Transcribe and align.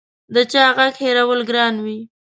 د 0.33 0.35
چا 0.51 0.65
غږ 0.77 0.93
هېرول 1.03 1.41
ګران 1.49 1.75
وي 1.85 1.99